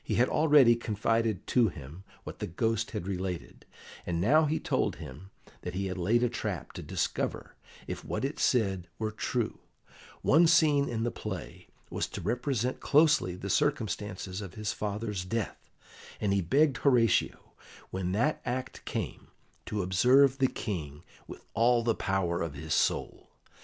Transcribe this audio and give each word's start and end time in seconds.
He 0.00 0.14
had 0.14 0.28
already 0.28 0.76
confided 0.76 1.44
to 1.48 1.66
him 1.70 2.04
what 2.22 2.38
the 2.38 2.46
Ghost 2.46 2.92
had 2.92 3.08
related, 3.08 3.66
and 4.06 4.20
now 4.20 4.44
he 4.44 4.60
told 4.60 4.94
him 5.02 5.30
that 5.62 5.74
he 5.74 5.86
had 5.86 5.98
laid 5.98 6.22
a 6.22 6.28
trap 6.28 6.70
to 6.74 6.84
discover 6.84 7.56
if 7.88 8.04
what 8.04 8.24
it 8.24 8.38
said 8.38 8.86
were 9.00 9.10
true; 9.10 9.58
one 10.22 10.46
scene 10.46 10.88
in 10.88 11.02
the 11.02 11.10
play 11.10 11.66
was 11.90 12.06
to 12.10 12.20
represent 12.20 12.78
closely 12.78 13.34
the 13.34 13.50
circumstances 13.50 14.40
of 14.40 14.54
his 14.54 14.72
father's 14.72 15.24
death, 15.24 15.68
and 16.20 16.32
he 16.32 16.40
begged 16.40 16.76
Horatio, 16.76 17.52
when 17.90 18.12
that 18.12 18.40
act 18.44 18.84
came, 18.84 19.32
to 19.66 19.82
observe 19.82 20.38
the 20.38 20.46
King 20.46 21.02
with 21.26 21.44
all 21.54 21.82
the 21.82 21.96
power 21.96 22.40
of 22.40 22.54
his 22.54 22.72
soul. 22.72 23.30